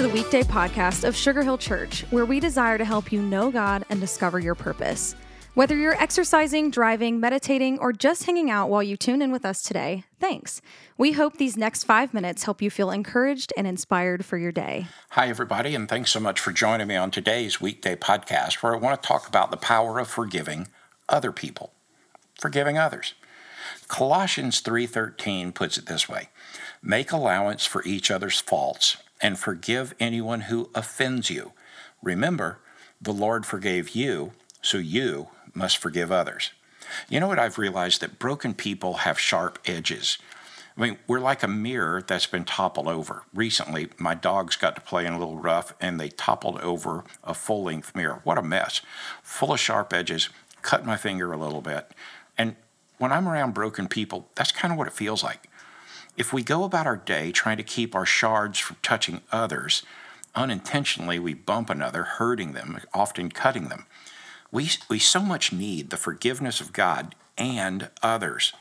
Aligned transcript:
to 0.00 0.06
the 0.06 0.14
weekday 0.14 0.42
podcast 0.42 1.06
of 1.06 1.14
Sugar 1.14 1.42
Hill 1.42 1.58
Church, 1.58 2.06
where 2.08 2.24
we 2.24 2.40
desire 2.40 2.78
to 2.78 2.86
help 2.86 3.12
you 3.12 3.20
know 3.20 3.50
God 3.50 3.84
and 3.90 4.00
discover 4.00 4.38
your 4.38 4.54
purpose. 4.54 5.14
Whether 5.52 5.76
you're 5.76 6.00
exercising, 6.00 6.70
driving, 6.70 7.20
meditating, 7.20 7.78
or 7.80 7.92
just 7.92 8.24
hanging 8.24 8.50
out 8.50 8.70
while 8.70 8.82
you 8.82 8.96
tune 8.96 9.20
in 9.20 9.30
with 9.30 9.44
us 9.44 9.62
today, 9.62 10.04
thanks. 10.18 10.62
We 10.96 11.12
hope 11.12 11.36
these 11.36 11.58
next 11.58 11.84
five 11.84 12.14
minutes 12.14 12.44
help 12.44 12.62
you 12.62 12.70
feel 12.70 12.90
encouraged 12.90 13.52
and 13.58 13.66
inspired 13.66 14.24
for 14.24 14.38
your 14.38 14.52
day. 14.52 14.86
Hi, 15.10 15.28
everybody, 15.28 15.74
and 15.74 15.86
thanks 15.86 16.12
so 16.12 16.20
much 16.20 16.40
for 16.40 16.50
joining 16.50 16.86
me 16.86 16.96
on 16.96 17.10
today's 17.10 17.60
weekday 17.60 17.94
podcast 17.94 18.62
where 18.62 18.74
I 18.74 18.78
want 18.78 19.02
to 19.02 19.06
talk 19.06 19.28
about 19.28 19.50
the 19.50 19.58
power 19.58 19.98
of 19.98 20.08
forgiving 20.08 20.68
other 21.10 21.30
people, 21.30 21.74
forgiving 22.40 22.78
others. 22.78 23.12
Colossians 23.88 24.62
3:13 24.62 25.52
puts 25.52 25.76
it 25.76 25.84
this 25.84 26.08
way: 26.08 26.30
Make 26.82 27.12
allowance 27.12 27.66
for 27.66 27.84
each 27.84 28.10
other's 28.10 28.40
faults 28.40 28.96
and 29.20 29.38
forgive 29.38 29.94
anyone 30.00 30.42
who 30.42 30.70
offends 30.74 31.30
you. 31.30 31.52
Remember, 32.02 32.58
the 33.00 33.12
Lord 33.12 33.46
forgave 33.46 33.90
you, 33.90 34.32
so 34.62 34.78
you 34.78 35.28
must 35.54 35.78
forgive 35.78 36.12
others. 36.12 36.52
You 37.08 37.20
know 37.20 37.28
what 37.28 37.38
I've 37.38 37.58
realized? 37.58 38.00
That 38.00 38.18
broken 38.18 38.54
people 38.54 38.94
have 38.94 39.18
sharp 39.18 39.58
edges. 39.66 40.18
I 40.76 40.80
mean, 40.80 40.98
we're 41.06 41.20
like 41.20 41.42
a 41.42 41.48
mirror 41.48 42.02
that's 42.02 42.26
been 42.26 42.44
toppled 42.44 42.88
over. 42.88 43.24
Recently, 43.34 43.88
my 43.98 44.14
dogs 44.14 44.56
got 44.56 44.74
to 44.76 44.80
play 44.80 45.04
in 45.04 45.12
a 45.12 45.18
little 45.18 45.36
rough 45.36 45.74
and 45.80 46.00
they 46.00 46.08
toppled 46.08 46.58
over 46.60 47.04
a 47.22 47.34
full 47.34 47.64
length 47.64 47.94
mirror. 47.94 48.20
What 48.24 48.38
a 48.38 48.42
mess. 48.42 48.80
Full 49.22 49.52
of 49.52 49.60
sharp 49.60 49.92
edges, 49.92 50.30
cut 50.62 50.86
my 50.86 50.96
finger 50.96 51.32
a 51.32 51.36
little 51.36 51.60
bit. 51.60 51.92
And 52.38 52.56
when 52.98 53.12
I'm 53.12 53.28
around 53.28 53.52
broken 53.52 53.88
people, 53.88 54.28
that's 54.36 54.52
kind 54.52 54.72
of 54.72 54.78
what 54.78 54.86
it 54.86 54.94
feels 54.94 55.22
like. 55.22 55.49
If 56.16 56.32
we 56.32 56.42
go 56.42 56.64
about 56.64 56.86
our 56.86 56.96
day 56.96 57.32
trying 57.32 57.56
to 57.56 57.62
keep 57.62 57.94
our 57.94 58.06
shards 58.06 58.58
from 58.58 58.76
touching 58.82 59.20
others, 59.32 59.82
unintentionally 60.34 61.18
we 61.18 61.34
bump 61.34 61.70
another, 61.70 62.02
hurting 62.02 62.52
them, 62.52 62.80
often 62.92 63.30
cutting 63.30 63.68
them. 63.68 63.86
We, 64.52 64.70
we 64.88 64.98
so 64.98 65.20
much 65.20 65.52
need 65.52 65.90
the 65.90 65.96
forgiveness 65.96 66.60
of 66.60 66.72
God 66.72 67.14
and 67.38 67.88
others. 68.02 68.52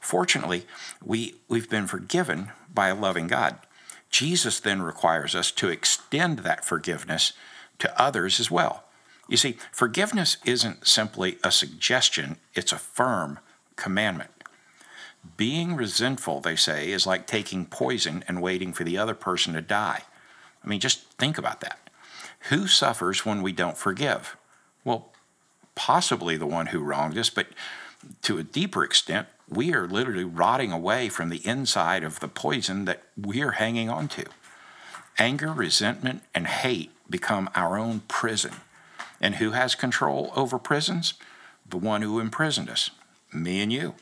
Fortunately, 0.00 0.66
we, 1.04 1.36
we've 1.48 1.68
been 1.68 1.86
forgiven 1.86 2.52
by 2.72 2.88
a 2.88 2.94
loving 2.94 3.26
God. 3.26 3.58
Jesus 4.10 4.60
then 4.60 4.82
requires 4.82 5.34
us 5.34 5.50
to 5.52 5.68
extend 5.68 6.40
that 6.40 6.64
forgiveness 6.64 7.32
to 7.78 8.00
others 8.00 8.40
as 8.40 8.50
well. 8.50 8.84
You 9.28 9.36
see, 9.36 9.56
forgiveness 9.72 10.36
isn't 10.44 10.86
simply 10.86 11.38
a 11.44 11.52
suggestion, 11.52 12.36
it's 12.54 12.72
a 12.72 12.78
firm 12.78 13.38
commandment. 13.76 14.30
Being 15.36 15.76
resentful, 15.76 16.40
they 16.40 16.56
say, 16.56 16.90
is 16.90 17.06
like 17.06 17.26
taking 17.26 17.66
poison 17.66 18.24
and 18.26 18.40
waiting 18.42 18.72
for 18.72 18.84
the 18.84 18.98
other 18.98 19.14
person 19.14 19.54
to 19.54 19.60
die. 19.60 20.02
I 20.64 20.68
mean, 20.68 20.80
just 20.80 21.00
think 21.18 21.38
about 21.38 21.60
that. 21.60 21.90
Who 22.48 22.66
suffers 22.66 23.26
when 23.26 23.42
we 23.42 23.52
don't 23.52 23.76
forgive? 23.76 24.36
Well, 24.84 25.12
possibly 25.74 26.36
the 26.36 26.46
one 26.46 26.66
who 26.66 26.80
wronged 26.80 27.18
us, 27.18 27.28
but 27.28 27.48
to 28.22 28.38
a 28.38 28.42
deeper 28.42 28.82
extent, 28.82 29.28
we 29.48 29.74
are 29.74 29.86
literally 29.86 30.24
rotting 30.24 30.72
away 30.72 31.08
from 31.08 31.28
the 31.28 31.46
inside 31.46 32.02
of 32.02 32.20
the 32.20 32.28
poison 32.28 32.86
that 32.86 33.02
we're 33.16 33.52
hanging 33.52 33.90
on 33.90 34.08
to. 34.08 34.24
Anger, 35.18 35.52
resentment, 35.52 36.22
and 36.34 36.46
hate 36.46 36.92
become 37.10 37.50
our 37.54 37.78
own 37.78 38.00
prison. 38.08 38.52
And 39.20 39.34
who 39.34 39.50
has 39.50 39.74
control 39.74 40.32
over 40.34 40.58
prisons? 40.58 41.14
The 41.68 41.76
one 41.76 42.00
who 42.00 42.20
imprisoned 42.20 42.70
us, 42.70 42.90
me 43.32 43.60
and 43.60 43.70
you 43.70 43.94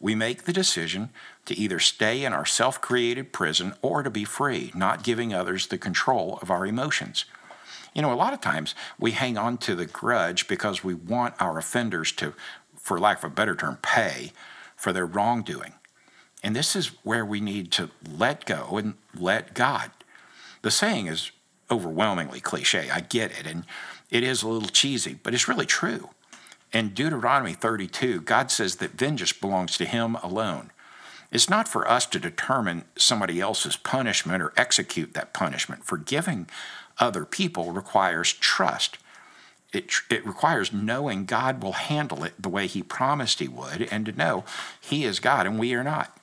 we 0.00 0.14
make 0.14 0.42
the 0.42 0.52
decision 0.52 1.10
to 1.46 1.56
either 1.56 1.78
stay 1.78 2.24
in 2.24 2.32
our 2.32 2.46
self 2.46 2.80
created 2.80 3.32
prison 3.32 3.74
or 3.82 4.02
to 4.02 4.10
be 4.10 4.24
free, 4.24 4.72
not 4.74 5.02
giving 5.02 5.32
others 5.32 5.66
the 5.66 5.78
control 5.78 6.38
of 6.42 6.50
our 6.50 6.66
emotions. 6.66 7.24
You 7.94 8.02
know, 8.02 8.12
a 8.12 8.14
lot 8.14 8.34
of 8.34 8.40
times 8.40 8.74
we 8.98 9.12
hang 9.12 9.38
on 9.38 9.56
to 9.58 9.74
the 9.74 9.86
grudge 9.86 10.48
because 10.48 10.84
we 10.84 10.92
want 10.92 11.34
our 11.40 11.56
offenders 11.56 12.12
to, 12.12 12.34
for 12.76 13.00
lack 13.00 13.18
of 13.18 13.32
a 13.32 13.34
better 13.34 13.56
term, 13.56 13.78
pay 13.80 14.32
for 14.76 14.92
their 14.92 15.06
wrongdoing. 15.06 15.72
And 16.42 16.54
this 16.54 16.76
is 16.76 16.88
where 17.02 17.24
we 17.24 17.40
need 17.40 17.72
to 17.72 17.90
let 18.06 18.44
go 18.44 18.76
and 18.76 18.94
let 19.18 19.54
God. 19.54 19.90
The 20.60 20.70
saying 20.70 21.06
is 21.06 21.30
overwhelmingly 21.70 22.40
cliche. 22.40 22.90
I 22.90 23.00
get 23.00 23.30
it. 23.30 23.46
And 23.46 23.64
it 24.10 24.22
is 24.22 24.42
a 24.42 24.48
little 24.48 24.68
cheesy, 24.68 25.18
but 25.22 25.32
it's 25.32 25.48
really 25.48 25.66
true. 25.66 26.10
In 26.72 26.90
Deuteronomy 26.90 27.52
32, 27.52 28.20
God 28.22 28.50
says 28.50 28.76
that 28.76 28.98
vengeance 28.98 29.32
belongs 29.32 29.76
to 29.78 29.84
Him 29.84 30.16
alone. 30.16 30.70
It's 31.30 31.50
not 31.50 31.68
for 31.68 31.88
us 31.88 32.06
to 32.06 32.20
determine 32.20 32.84
somebody 32.96 33.40
else's 33.40 33.76
punishment 33.76 34.42
or 34.42 34.52
execute 34.56 35.14
that 35.14 35.34
punishment. 35.34 35.84
Forgiving 35.84 36.48
other 36.98 37.24
people 37.24 37.72
requires 37.72 38.32
trust. 38.32 38.98
It, 39.72 39.92
it 40.10 40.26
requires 40.26 40.72
knowing 40.72 41.24
God 41.24 41.62
will 41.62 41.72
handle 41.72 42.24
it 42.24 42.34
the 42.40 42.48
way 42.48 42.66
He 42.66 42.82
promised 42.82 43.40
He 43.40 43.48
would, 43.48 43.88
and 43.90 44.06
to 44.06 44.12
know 44.12 44.44
He 44.80 45.04
is 45.04 45.20
God 45.20 45.46
and 45.46 45.58
we 45.58 45.74
are 45.74 45.84
not. 45.84 46.16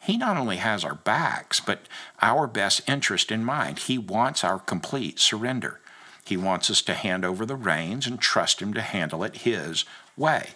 He 0.00 0.16
not 0.16 0.36
only 0.36 0.56
has 0.56 0.84
our 0.84 0.94
backs, 0.94 1.58
but 1.58 1.80
our 2.22 2.46
best 2.46 2.88
interest 2.88 3.32
in 3.32 3.44
mind. 3.44 3.80
He 3.80 3.98
wants 3.98 4.44
our 4.44 4.60
complete 4.60 5.18
surrender. 5.18 5.80
He 6.26 6.36
wants 6.36 6.70
us 6.70 6.82
to 6.82 6.94
hand 6.94 7.24
over 7.24 7.46
the 7.46 7.54
reins 7.54 8.06
and 8.06 8.20
trust 8.20 8.60
Him 8.60 8.74
to 8.74 8.82
handle 8.82 9.22
it 9.22 9.38
His 9.38 9.84
way. 10.16 10.50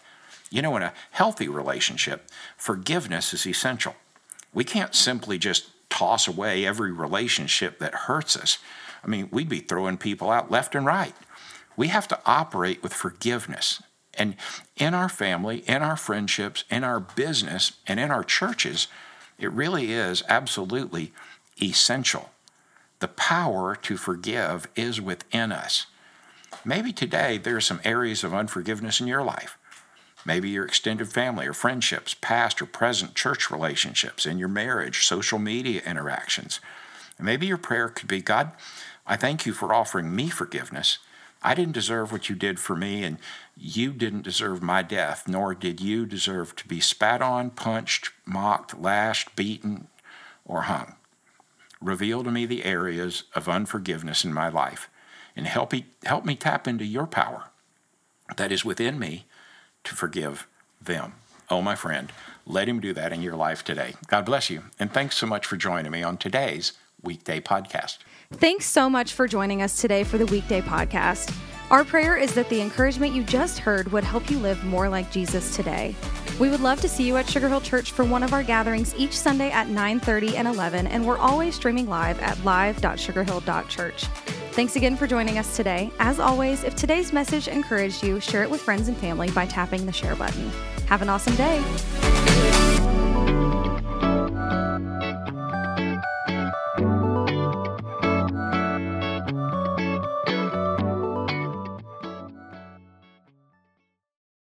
You 0.50 0.62
know, 0.62 0.76
in 0.76 0.82
a 0.82 0.92
healthy 1.12 1.48
relationship, 1.48 2.28
forgiveness 2.56 3.32
is 3.32 3.46
essential. 3.46 3.94
We 4.52 4.64
can't 4.64 4.94
simply 4.94 5.38
just 5.38 5.70
toss 5.88 6.26
away 6.26 6.66
every 6.66 6.90
relationship 6.90 7.78
that 7.78 7.94
hurts 7.94 8.36
us. 8.36 8.58
I 9.04 9.06
mean, 9.06 9.28
we'd 9.30 9.48
be 9.48 9.60
throwing 9.60 9.96
people 9.96 10.30
out 10.30 10.50
left 10.50 10.74
and 10.74 10.84
right. 10.84 11.14
We 11.76 11.88
have 11.88 12.08
to 12.08 12.18
operate 12.26 12.82
with 12.82 12.92
forgiveness. 12.92 13.82
And 14.14 14.34
in 14.76 14.92
our 14.92 15.08
family, 15.08 15.58
in 15.68 15.82
our 15.82 15.96
friendships, 15.96 16.64
in 16.68 16.82
our 16.82 17.00
business, 17.00 17.72
and 17.86 18.00
in 18.00 18.10
our 18.10 18.24
churches, 18.24 18.88
it 19.38 19.52
really 19.52 19.92
is 19.92 20.22
absolutely 20.28 21.12
essential. 21.62 22.30
The 23.00 23.08
power 23.08 23.74
to 23.76 23.96
forgive 23.96 24.68
is 24.76 25.00
within 25.00 25.52
us. 25.52 25.86
Maybe 26.64 26.92
today 26.92 27.38
there 27.38 27.56
are 27.56 27.60
some 27.60 27.80
areas 27.84 28.22
of 28.22 28.34
unforgiveness 28.34 29.00
in 29.00 29.06
your 29.06 29.22
life. 29.22 29.56
Maybe 30.26 30.50
your 30.50 30.66
extended 30.66 31.10
family 31.10 31.46
or 31.46 31.54
friendships, 31.54 32.14
past 32.20 32.60
or 32.60 32.66
present 32.66 33.14
church 33.14 33.50
relationships, 33.50 34.26
in 34.26 34.38
your 34.38 34.48
marriage, 34.48 35.06
social 35.06 35.38
media 35.38 35.80
interactions. 35.86 36.60
Maybe 37.18 37.46
your 37.46 37.56
prayer 37.56 37.88
could 37.88 38.08
be 38.08 38.20
God, 38.20 38.52
I 39.06 39.16
thank 39.16 39.46
you 39.46 39.54
for 39.54 39.72
offering 39.72 40.14
me 40.14 40.28
forgiveness. 40.28 40.98
I 41.42 41.54
didn't 41.54 41.72
deserve 41.72 42.12
what 42.12 42.28
you 42.28 42.36
did 42.36 42.60
for 42.60 42.76
me, 42.76 43.02
and 43.02 43.16
you 43.56 43.92
didn't 43.92 44.22
deserve 44.22 44.62
my 44.62 44.82
death, 44.82 45.26
nor 45.26 45.54
did 45.54 45.80
you 45.80 46.04
deserve 46.04 46.54
to 46.56 46.68
be 46.68 46.80
spat 46.80 47.22
on, 47.22 47.50
punched, 47.50 48.10
mocked, 48.26 48.78
lashed, 48.78 49.34
beaten, 49.36 49.88
or 50.44 50.62
hung. 50.62 50.96
Reveal 51.80 52.24
to 52.24 52.30
me 52.30 52.46
the 52.46 52.64
areas 52.64 53.24
of 53.34 53.48
unforgiveness 53.48 54.24
in 54.24 54.32
my 54.34 54.48
life 54.48 54.90
and 55.34 55.46
help 55.46 55.72
me, 55.72 55.86
help 56.04 56.24
me 56.24 56.34
tap 56.34 56.68
into 56.68 56.84
your 56.84 57.06
power 57.06 57.44
that 58.36 58.52
is 58.52 58.64
within 58.64 58.98
me 58.98 59.26
to 59.84 59.94
forgive 59.94 60.46
them. 60.80 61.14
Oh, 61.48 61.62
my 61.62 61.74
friend, 61.74 62.12
let 62.46 62.68
him 62.68 62.80
do 62.80 62.92
that 62.92 63.12
in 63.12 63.22
your 63.22 63.34
life 63.34 63.64
today. 63.64 63.94
God 64.06 64.24
bless 64.24 64.50
you. 64.50 64.64
And 64.78 64.92
thanks 64.92 65.16
so 65.16 65.26
much 65.26 65.46
for 65.46 65.56
joining 65.56 65.90
me 65.90 66.02
on 66.02 66.16
today's 66.16 66.74
weekday 67.02 67.40
podcast. 67.40 67.98
Thanks 68.34 68.66
so 68.66 68.88
much 68.88 69.14
for 69.14 69.26
joining 69.26 69.62
us 69.62 69.80
today 69.80 70.04
for 70.04 70.18
the 70.18 70.26
weekday 70.26 70.60
podcast. 70.60 71.34
Our 71.70 71.84
prayer 71.84 72.16
is 72.16 72.34
that 72.34 72.48
the 72.48 72.60
encouragement 72.60 73.14
you 73.14 73.24
just 73.24 73.58
heard 73.58 73.90
would 73.92 74.04
help 74.04 74.30
you 74.30 74.38
live 74.38 74.62
more 74.64 74.88
like 74.88 75.10
Jesus 75.10 75.56
today. 75.56 75.94
We 76.40 76.48
would 76.48 76.60
love 76.60 76.80
to 76.80 76.88
see 76.88 77.06
you 77.06 77.18
at 77.18 77.28
Sugar 77.28 77.50
Hill 77.50 77.60
Church 77.60 77.92
for 77.92 78.02
one 78.02 78.22
of 78.22 78.32
our 78.32 78.42
gatherings 78.42 78.94
each 78.96 79.12
Sunday 79.12 79.50
at 79.50 79.68
9:30 79.68 80.36
and 80.36 80.48
11, 80.48 80.86
and 80.86 81.06
we're 81.06 81.18
always 81.18 81.54
streaming 81.54 81.86
live 81.86 82.18
at 82.20 82.42
live.sugarhill.church. 82.44 84.04
Thanks 84.52 84.74
again 84.74 84.96
for 84.96 85.06
joining 85.06 85.36
us 85.36 85.54
today. 85.54 85.92
As 86.00 86.18
always, 86.18 86.64
if 86.64 86.74
today's 86.74 87.12
message 87.12 87.46
encouraged 87.46 88.02
you, 88.02 88.20
share 88.20 88.42
it 88.42 88.50
with 88.50 88.62
friends 88.62 88.88
and 88.88 88.96
family 88.96 89.30
by 89.30 89.44
tapping 89.44 89.84
the 89.84 89.92
share 89.92 90.16
button. 90.16 90.50
Have 90.86 91.02
an 91.02 91.10
awesome 91.10 91.36
day. 91.36 91.62